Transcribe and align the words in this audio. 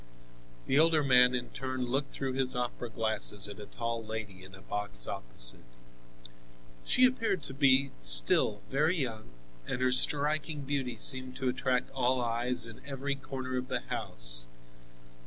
The 0.65 0.79
older 0.79 1.03
man 1.03 1.35
in 1.35 1.51
turn 1.51 1.85
looked 1.85 2.11
through 2.11 2.33
his 2.33 2.55
opera 2.55 2.89
glasses 2.89 3.47
at 3.47 3.59
a 3.59 3.67
tall 3.67 4.03
lady 4.03 4.43
in 4.43 4.55
a 4.55 4.61
box 4.63 5.05
opposite. 5.07 5.59
She 6.83 7.05
appeared 7.05 7.43
to 7.43 7.53
be 7.53 7.91
still 8.01 8.63
very 8.67 8.97
young, 8.97 9.29
and 9.67 9.79
her 9.79 9.91
striking 9.91 10.61
beauty 10.61 10.95
seemed 10.97 11.35
to 11.35 11.49
attract 11.49 11.91
all 11.91 12.19
eyes 12.19 12.65
in 12.65 12.81
every 12.83 13.13
corner 13.13 13.57
of 13.57 13.67
the 13.67 13.81
house. 13.81 14.47